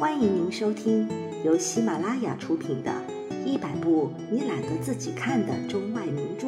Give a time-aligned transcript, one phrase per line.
[0.00, 1.06] 欢迎您收听
[1.44, 2.90] 由喜马拉雅出品的
[3.44, 6.46] 《一百部你懒得自己看的中外名著》，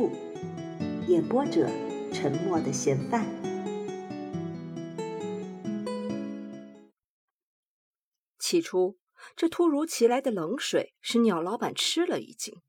[1.07, 1.69] 演播者：
[2.15, 3.27] 沉默的嫌犯。
[8.39, 8.97] 起初，
[9.37, 12.63] 这突如其来的冷水使鸟老板吃了一惊，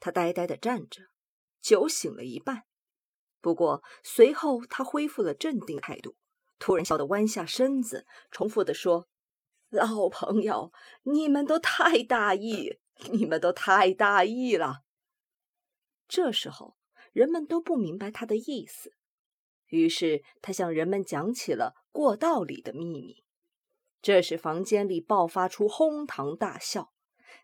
[0.00, 1.02] 他呆呆的站着，
[1.62, 2.64] 酒醒了一半。
[3.40, 6.16] 不过随后他恢复了镇定态度，
[6.58, 9.06] 突然笑得弯下身子，重复的说。
[9.70, 10.72] 老朋友，
[11.02, 12.78] 你们都太大意，
[13.12, 14.82] 你们都太大意了。
[16.08, 16.76] 这时候，
[17.12, 18.94] 人们都不明白他的意思，
[19.66, 23.24] 于是他向人们讲起了过道里的秘密。
[24.00, 26.94] 这时，房间里爆发出哄堂大笑，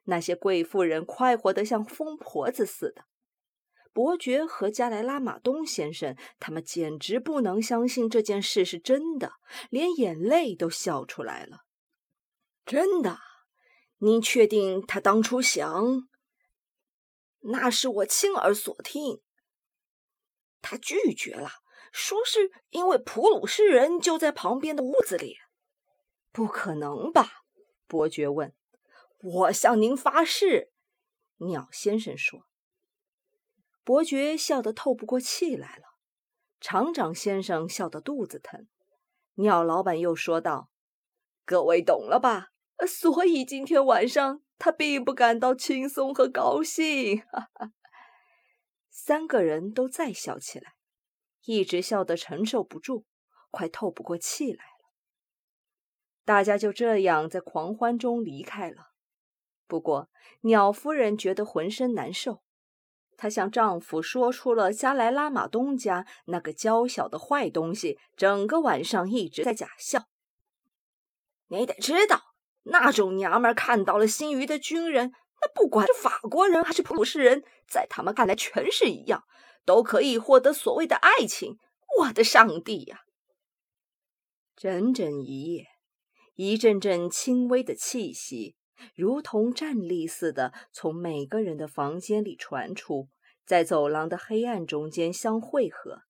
[0.05, 3.05] 那些贵妇人快活得像疯婆子似的。
[3.93, 9.35] 伯爵和加莱拉马东先生，他们简直不能相信这件事是真的，
[9.69, 11.64] 连眼泪都笑出来了。
[12.65, 13.19] 真的？
[13.99, 16.09] 您确定他当初想？
[17.41, 19.23] 那是我亲耳所听。
[20.63, 21.51] 他拒绝了，
[21.93, 25.37] 说是因为普鲁士人就在旁边的屋子里。
[26.33, 27.45] 不可能吧？
[27.87, 28.55] 伯爵问。
[29.23, 30.73] 我向您发誓，
[31.37, 32.47] 鸟先生说。
[33.85, 35.85] 伯爵笑得透不过气来了，
[36.61, 38.67] 厂长先生笑得肚子疼。
[39.35, 40.71] 鸟老板又说道
[41.45, 42.53] ：“各位懂了吧？”
[42.87, 47.19] 所以今天晚上他并不感到轻松和高兴。
[47.33, 47.73] 哈哈，
[48.91, 50.75] 三个人都在笑起来，
[51.45, 53.05] 一直笑得承受不住，
[53.51, 54.71] 快透不过气来了。
[56.25, 58.93] 大家就这样在狂欢中离开了。
[59.67, 60.11] 不过
[60.43, 62.43] 鸟夫人觉得浑身难受，
[63.17, 70.07] 她向丈夫说出了加莱拉马东家那个娇小的坏东西整个晚上一直在假笑。
[71.49, 72.34] 你得知道。
[72.65, 79.25] 那种娘们看到了新余的军人，那不管是法国人还是普鲁士人，在他们看来全是一样，
[79.65, 81.59] 都可以获得所谓的爱情。
[81.99, 83.03] 我的上帝呀！
[84.57, 85.67] 整整一夜，
[86.35, 88.57] 一阵阵轻微的气息，
[88.97, 93.09] 如同战栗似的，从每个人的房间里传出，
[93.47, 96.03] 在走廊的黑暗中间相汇合。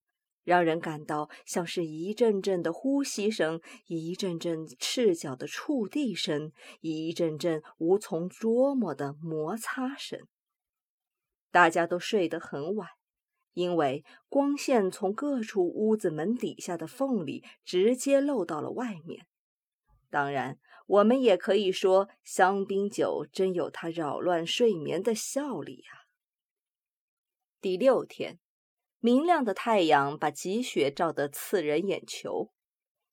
[0.45, 10.19] 让人感到像是一阵阵的呼吸声，一阵阵赤脚的触地声，一阵阵无从捉摸的摩擦声。
[11.51, 12.87] 大家都睡得很晚，
[13.53, 19.25] 因为光线从各处屋子门底下的缝里直接漏到了外面。
[20.11, 26.05] 当然，我们也可以说，香槟酒真有它扰乱睡眠的效力啊。
[27.59, 28.37] 第六天。
[29.05, 32.49] 明亮的太阳把积雪照得刺人眼球，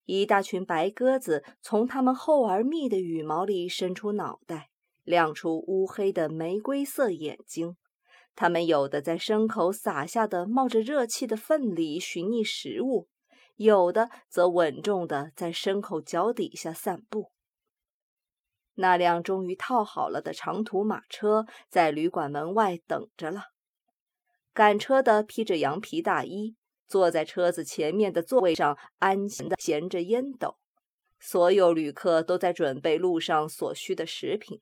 [0.06, 4.70] 一大群白鸽子从它们厚而密的羽毛里伸出脑袋，
[5.02, 7.76] 亮出乌黑的玫瑰色眼睛。
[8.34, 13.08] 它们有的在牲口撒下的冒着热气的粪里寻觅食物，
[13.56, 17.32] 有的则稳重地在牲口脚底下散步。
[18.76, 23.51] 那辆终于套好了的长途马车在旅馆门外等着了。
[24.54, 30.58] 赶车的披着羊皮大衣，坐在车子前面的座位上，安闲地衔着烟斗。
[31.18, 34.60] 所有旅客都在准备路上所需的食品，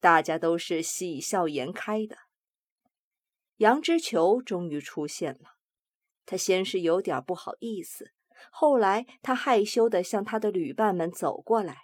[0.00, 2.16] 大家都是喜笑颜开的。
[3.58, 5.56] 杨之球终于出现了，
[6.26, 8.10] 他先是有点不好意思，
[8.50, 11.76] 后来他害羞地向他的旅伴们走过来，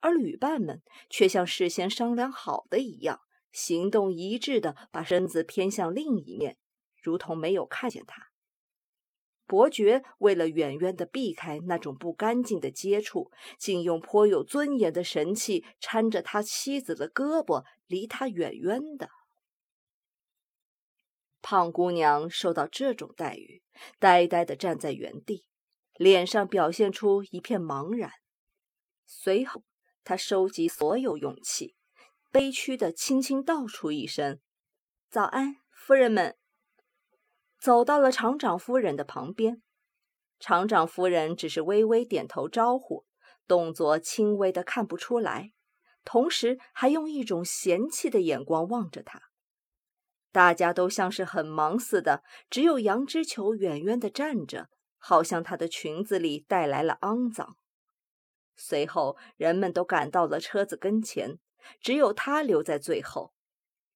[0.00, 3.20] 而旅伴们却像事先商量好的一样，
[3.52, 6.56] 行动一致地把身子偏向另一面。
[7.04, 8.30] 如同没有看见他。
[9.46, 19.10] 伯爵为了远远地避开那种不干净的接触，竟用颇有尊严的神气搀着他妻子的胳膊，离他远远的。
[21.42, 23.62] 胖姑娘受到这种待遇，
[23.98, 25.44] 呆呆地站在原地，
[25.96, 28.10] 脸上表现出一片茫然。
[29.04, 29.62] 随后，
[30.04, 31.76] 她收集所有勇气，
[32.32, 34.40] 悲屈地轻轻道出一声
[35.10, 36.34] ：“早安，夫人们。”
[37.64, 39.62] 走到了厂长夫人的旁边，
[40.38, 43.06] 厂长夫人只是微微点头招呼，
[43.48, 45.52] 动作轻微的看不出来，
[46.04, 49.18] 同时还用一种嫌弃的眼光望着他。
[50.30, 54.68] 大家都像是很忙似的，只有杨之球远远的站着，
[54.98, 57.56] 好像她的裙子里带来了肮脏。
[58.54, 61.38] 随后，人们都赶到了车子跟前，
[61.80, 63.32] 只有他留在最后。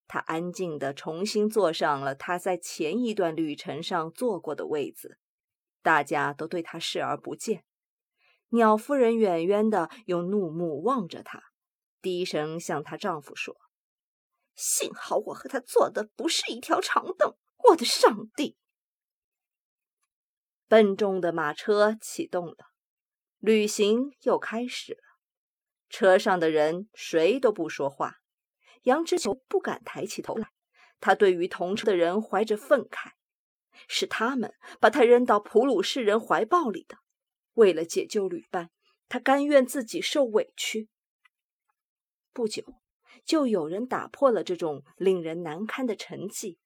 [0.08, 5.18] 他安静地重新坐上了他在前一段旅程上坐过的位子，
[5.82, 7.64] 大家都对他视而不见。
[8.48, 11.42] 鸟夫人远远地用怒目望着他，
[12.00, 13.54] 低声向她丈夫说
[14.56, 17.36] ：“幸好我和他坐的不是一条长凳，
[17.68, 18.56] 我的上帝！”
[20.66, 22.56] 笨重的马车启动了，
[23.38, 25.00] 旅行又开始了。
[25.90, 28.17] 车上的人谁都不说话，
[28.88, 30.48] 杨之球不敢抬起头来。
[30.98, 33.12] 他对于同车的人怀着愤慨，
[33.86, 36.98] 是他们把他扔到普鲁士人怀抱里的。
[37.52, 38.70] 为了解救旅伴，
[39.08, 40.88] 他甘愿自己受委屈。
[42.32, 42.64] 不久，
[43.24, 46.58] 就有人打破了这种令人难堪的沉寂。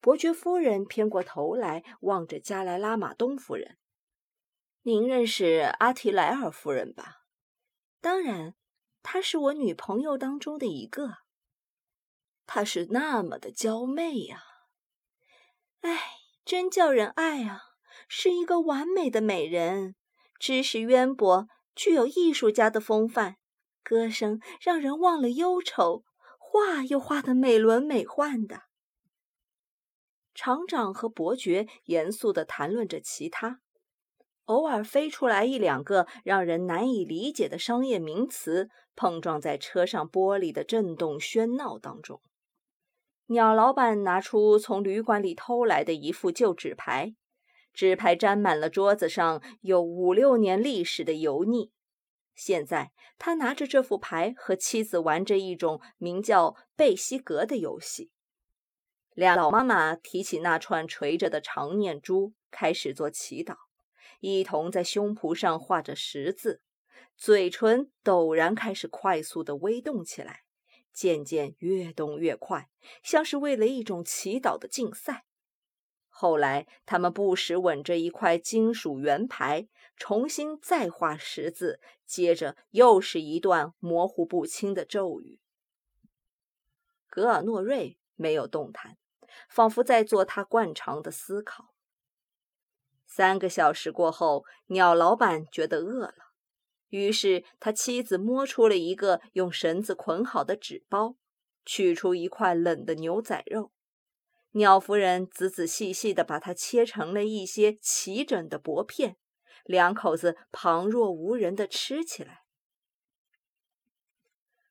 [0.00, 3.78] 伯爵夫人偏过头来望着加莱拉马东夫人
[4.82, 7.22] ：“您认识阿提莱尔夫人吧
[8.02, 8.54] ？”“当然，
[9.02, 11.18] 她是我女朋友当中的一个。
[12.46, 14.42] ”“她是那么的娇媚呀
[15.80, 16.00] ！”“哎，
[16.44, 17.62] 真叫人爱啊！
[18.08, 19.96] 是一个完美的美人，
[20.38, 23.36] 知识渊博，具有艺术家的风范，
[23.82, 26.04] 歌声让人忘了忧愁，
[26.38, 28.64] 画又画得美轮美奂的。”
[30.34, 33.61] 厂长和伯爵严肃地谈论着其他，
[34.46, 42.20] 偶尔飞出来一两个让人难以理解的商业名词，碰撞在车上玻璃的震动喧闹当中。
[43.26, 47.14] 鸟老板拿出从旅馆里偷来的一副旧纸牌，
[47.72, 51.70] 纸牌沾满了桌子上有五六年历史的油腻。
[52.34, 58.10] 现在他拿着这副牌和妻子玩着一种名叫贝西格的游戏。
[59.14, 63.56] 俩老妈妈提起那串垂着的长念珠，开始做祈祷，
[64.22, 66.62] 一同在胸脯上画着十字，
[67.16, 70.44] 嘴唇陡然开始快速的微动起来，
[70.92, 72.70] 渐渐越动越快，
[73.02, 75.24] 像是为了一种祈祷的竞赛。
[76.08, 79.66] 后来，他们不时吻着一块金属圆牌，
[79.96, 85.40] 重新再画十字，接着又是一段模糊不清的咒语。
[87.08, 88.96] 格尔诺瑞没有动弹。
[89.48, 91.71] 仿佛在做他惯常的思考。
[93.14, 96.14] 三个小时过后，鸟老板觉得饿了，
[96.88, 101.16] 于是他妻子摸出了一个用绳子捆好的纸包，
[101.66, 103.70] 取出一块冷的牛仔肉。
[104.52, 109.18] 鸟夫人仔仔细细地把它切成了一些齐整的薄片，
[109.64, 112.44] 两口子旁若无人地吃起来。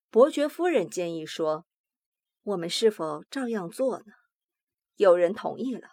[0.10, 1.68] 伯爵夫人建议说
[2.42, 4.06] ：“我们是否照样做呢？”
[4.98, 5.90] 有人同意了，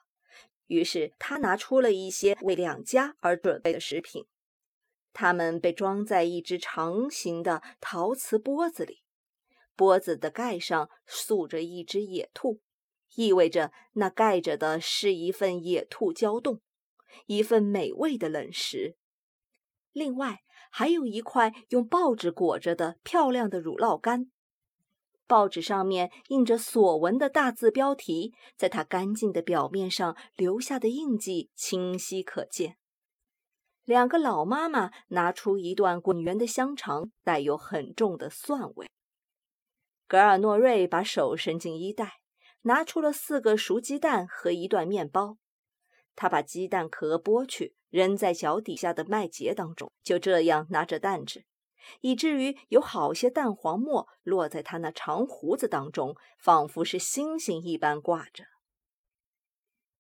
[0.69, 4.25] 于是他拿出了一些为两家而准备的食品，
[5.12, 9.03] 它们被装在一只长形的陶瓷钵子里，
[9.75, 12.61] 钵子的盖上塑着一只野兔，
[13.17, 16.61] 意味着那盖着的是一份野兔胶冻，
[17.26, 18.97] 一份美味的冷食。
[19.93, 20.41] 另外
[20.71, 24.31] 还有一块用报纸裹着的漂亮的乳酪干。
[25.29, 32.79] 报纸上面印着所闻的大字标题，在它干净的表面上留下的印记清晰可见。
[33.85, 38.89] 两个老妈妈拿出一段滚圆的香肠，带有很重的蒜味。
[40.07, 42.21] 格尔诺瑞把手伸进衣袋，
[42.63, 45.37] 拿出了四个熟鸡蛋和一段面包。
[46.17, 51.45] 他把鸡蛋壳剥去，扔在脚底下的麦秸当中，就这样拿着蛋子。
[52.00, 58.45] 以至于有好些蛋黄沫落在他那长胡子当中，仿佛是星星一般挂着。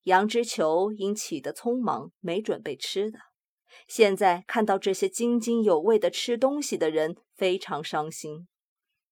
[0.04, 3.18] 杨之球因起得匆忙，没准备吃的，
[3.86, 8.48] 现在看到这些津津有味的吃东西的人，非常伤心。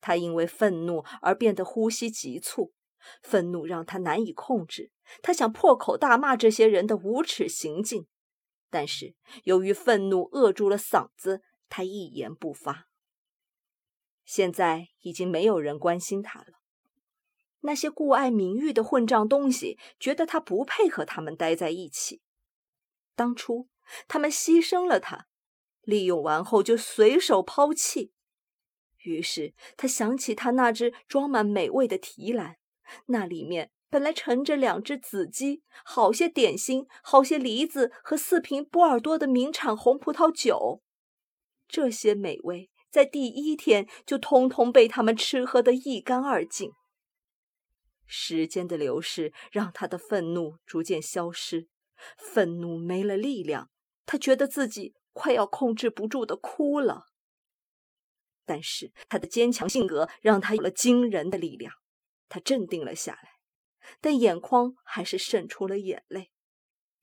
[0.01, 2.73] 他因为愤怒而变得呼吸急促，
[3.23, 4.91] 愤怒让他难以控制。
[5.23, 8.07] 他想破口大骂这些人的无耻行径，
[8.71, 9.15] 但是
[9.45, 11.43] 由于愤怒扼住了嗓子。
[11.69, 12.89] 他一言不发。
[14.25, 16.61] 现在已经没有人关心他了。
[17.61, 22.23] 那些顾爱名誉的混账东西觉得他不配和他们待在一起。
[23.15, 23.69] 当初
[24.07, 25.27] 他们牺牲了他，
[25.83, 28.13] 利用完后就随手抛弃。
[28.99, 32.57] 于是他想起他那只装满美味的提篮，
[33.07, 40.83] 那里面本来盛着两只紫鸡、好些点心、好些梨子和四瓶波尔多的名产红葡萄酒。
[41.69, 46.73] 这些美味在第一天就通通被他们吃喝得一干二净。
[48.07, 51.69] 时间的流逝让他的愤怒逐渐消失，
[52.17, 53.69] 愤怒没了力量，
[54.05, 57.07] 他觉得自己快要控制不住的哭了。
[58.45, 61.73] 但是他的坚强性格让他有了惊人的力量，
[62.29, 63.31] 他镇定了下来，
[64.01, 66.31] 但眼眶还是渗出了眼泪，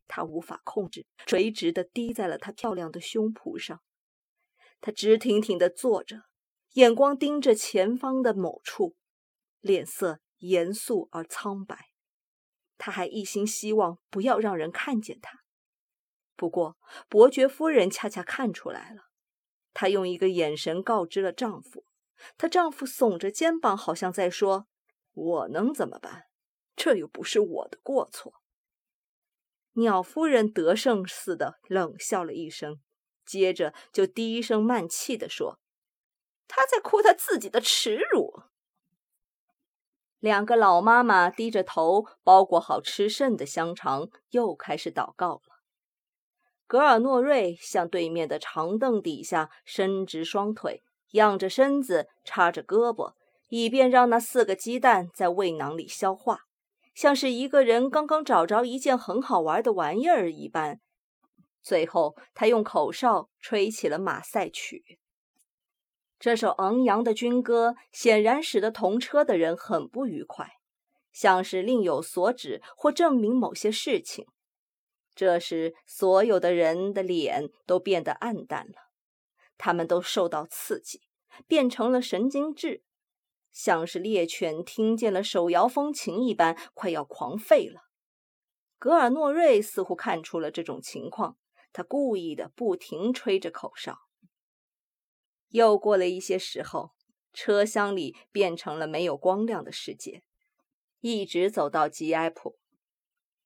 [0.08, 3.82] 他无法控制，垂直的滴在了他漂亮的胸脯上。
[4.86, 6.24] 他直挺挺地坐着，
[6.74, 8.98] 眼光盯着前方的某处，
[9.62, 11.92] 脸色严肃而苍白。
[12.78, 15.40] 他还一心希望不要让人看见他。
[16.36, 16.76] 不过，
[17.08, 19.04] 伯爵夫人恰恰看出来了，
[19.74, 21.86] 她用一个眼神告知了丈夫。
[22.38, 24.68] 她丈夫耸着肩膀，好像在说
[25.14, 26.24] ：“我能怎么办？
[26.76, 28.34] 这又不是我的过错。”
[29.80, 32.82] 鸟夫人得胜似的冷笑了一声，
[33.26, 35.60] 接着就低声慢气地说
[36.48, 38.42] ：“他在哭他自己的耻辱。”
[40.20, 45.42] 两个老妈妈低着头，包裹好吃剩的香肠，又开始祷告了。
[46.66, 53.14] 格尔诺瑞向对面的长凳底下伸直双腿，仰着身子，插着胳膊，
[53.50, 56.46] 以便让那四个鸡蛋在胃囊里消化，
[56.96, 60.80] 像是一个人刚刚找着一件很好玩的玩意儿一般。
[61.64, 65.00] 最后，他用口哨吹起了马赛曲。
[66.20, 70.52] 这首昂扬的军歌显然使得同车的人很不愉快，
[71.12, 74.28] 像是另有所指或证明某些事情。
[75.16, 78.90] 这时，所有的人的脸都变得暗淡了，
[79.58, 81.02] 他们都受到刺激，
[81.48, 82.84] 变成了神经质，
[83.52, 87.82] 像是猎犬听见了手摇风琴一般，快要狂吠了。
[88.80, 91.38] 格尔诺瑞似乎看出了这种情况，
[91.74, 93.98] 他故意的不停吹着口哨。
[95.50, 96.92] 又过了一些时候，
[97.34, 100.24] 车厢里变成了没有光亮的世界。
[101.02, 102.58] 一直走到吉埃普，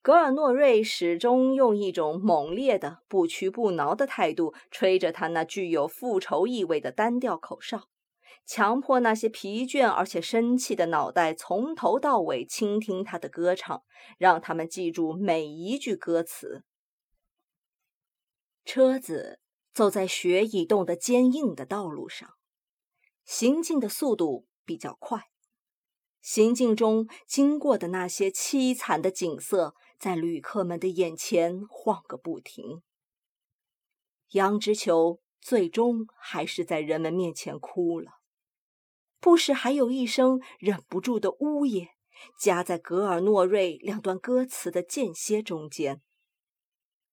[0.04, 7.90] 格尔诺瑞始终用一种猛烈的、不屈不挠的态度吹着他那具有复仇意味的单调口哨，
[8.46, 13.82] 强迫那些疲倦而且生气的脑袋从头到尾倾听他的歌唱，
[14.20, 16.64] 让他们记住每一句歌词。
[18.68, 19.40] 车子。
[19.74, 22.34] 走在雪已冻得坚硬的道路上，
[23.24, 25.26] 行进的速度比较快。
[26.20, 32.82] 行进中经过的那些凄惨的景色，在旅客们的眼前晃个不停。
[34.32, 38.14] 羊脂球最终还是在人们面前哭了，
[39.20, 41.90] 不时还有一声忍不住的呜咽，
[42.42, 46.02] 夹在格尔诺瑞两段歌词的间歇中间。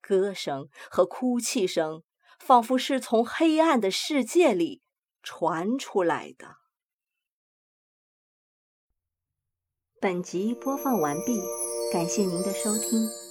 [0.06, 2.02] 歌声和哭泣声。
[2.38, 4.82] 仿佛是从黑暗的世界里
[5.22, 6.56] 传出来的。
[9.98, 11.40] 本集播放完毕，
[11.90, 13.23] 感谢您的收听。